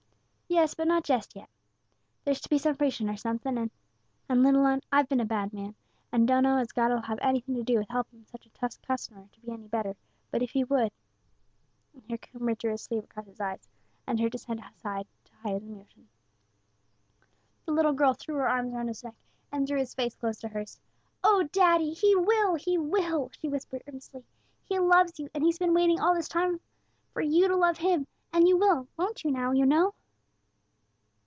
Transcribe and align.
"Yes, 0.53 0.73
but 0.73 0.85
not 0.85 1.05
jest 1.05 1.33
yet. 1.33 1.47
There's 2.25 2.41
to 2.41 2.49
be 2.49 2.57
some 2.57 2.75
preaching 2.75 3.09
or 3.09 3.15
somethin', 3.15 3.57
and 3.57 3.71
and 4.27 4.43
little 4.43 4.65
'un, 4.65 4.81
I've 4.91 5.07
been 5.07 5.21
a 5.21 5.25
bad 5.25 5.53
man, 5.53 5.75
and 6.11 6.29
I 6.29 6.33
dunno 6.33 6.57
as 6.57 6.73
God'll 6.73 7.03
have 7.03 7.19
anything 7.21 7.55
to 7.55 7.63
do 7.63 7.77
wi' 7.79 7.85
helping 7.89 8.25
such 8.25 8.45
a 8.45 8.49
tough 8.49 8.81
customer 8.81 9.29
to 9.31 9.39
be 9.39 9.49
any 9.49 9.69
better; 9.69 9.95
but 10.29 10.41
if 10.41 10.51
He 10.51 10.65
would" 10.65 10.91
And 11.93 12.03
here 12.05 12.17
Coomber 12.17 12.53
drew 12.57 12.71
his 12.71 12.81
sleeve 12.81 13.05
across 13.05 13.27
his 13.27 13.39
eyes, 13.39 13.65
and 14.05 14.19
turned 14.19 14.33
his 14.33 14.43
head 14.43 14.59
aside 14.59 15.07
to 15.23 15.33
hide 15.37 15.53
his 15.53 15.63
emotion. 15.63 16.09
The 17.65 17.71
little 17.71 17.93
girl 17.93 18.11
threw 18.13 18.35
her 18.35 18.49
arms 18.49 18.73
round 18.73 18.89
his 18.89 19.05
neck, 19.05 19.15
and 19.53 19.65
drew 19.65 19.77
his 19.77 19.95
face 19.95 20.17
close 20.17 20.37
to 20.41 20.49
hers. 20.49 20.81
"Oh, 21.23 21.43
daddy, 21.53 21.93
He 21.93 22.13
will! 22.13 22.55
He 22.55 22.77
will!" 22.77 23.29
she 23.39 23.47
whispered, 23.47 23.83
earnestly; 23.87 24.25
"He 24.65 24.79
loves 24.79 25.17
you, 25.17 25.29
and 25.33 25.45
He's 25.45 25.59
been 25.59 25.73
waiting 25.73 26.01
all 26.01 26.13
this 26.13 26.35
long 26.35 26.49
time 26.49 26.59
for 27.13 27.21
you 27.21 27.47
to 27.47 27.55
love 27.55 27.77
Him; 27.77 28.05
and 28.33 28.49
you 28.49 28.57
will, 28.57 28.89
won't 28.97 29.23
you, 29.23 29.31
now, 29.31 29.53
you 29.53 29.65
know?" 29.65 29.93